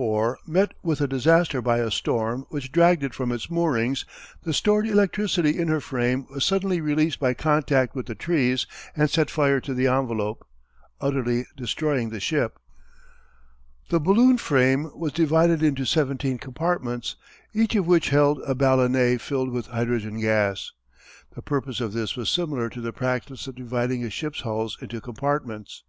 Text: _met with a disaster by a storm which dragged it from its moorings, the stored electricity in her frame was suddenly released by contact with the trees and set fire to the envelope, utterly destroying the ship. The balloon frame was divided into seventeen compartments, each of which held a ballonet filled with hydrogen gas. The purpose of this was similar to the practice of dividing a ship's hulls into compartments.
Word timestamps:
_met 0.46 0.72
with 0.82 1.02
a 1.02 1.06
disaster 1.06 1.60
by 1.60 1.76
a 1.76 1.90
storm 1.90 2.46
which 2.48 2.72
dragged 2.72 3.02
it 3.02 3.12
from 3.12 3.30
its 3.30 3.50
moorings, 3.50 4.06
the 4.44 4.52
stored 4.54 4.86
electricity 4.88 5.58
in 5.58 5.68
her 5.68 5.78
frame 5.78 6.26
was 6.30 6.42
suddenly 6.42 6.80
released 6.80 7.20
by 7.20 7.34
contact 7.34 7.94
with 7.94 8.06
the 8.06 8.14
trees 8.14 8.66
and 8.96 9.10
set 9.10 9.28
fire 9.28 9.60
to 9.60 9.74
the 9.74 9.86
envelope, 9.86 10.46
utterly 11.02 11.44
destroying 11.54 12.08
the 12.08 12.18
ship. 12.18 12.58
The 13.90 14.00
balloon 14.00 14.38
frame 14.38 14.90
was 14.98 15.12
divided 15.12 15.62
into 15.62 15.84
seventeen 15.84 16.38
compartments, 16.38 17.16
each 17.52 17.74
of 17.74 17.86
which 17.86 18.08
held 18.08 18.38
a 18.46 18.54
ballonet 18.54 19.20
filled 19.20 19.50
with 19.50 19.66
hydrogen 19.66 20.18
gas. 20.18 20.72
The 21.34 21.42
purpose 21.42 21.78
of 21.78 21.92
this 21.92 22.16
was 22.16 22.30
similar 22.30 22.70
to 22.70 22.80
the 22.80 22.94
practice 22.94 23.46
of 23.46 23.54
dividing 23.54 24.02
a 24.04 24.08
ship's 24.08 24.40
hulls 24.40 24.78
into 24.80 25.02
compartments. 25.02 25.84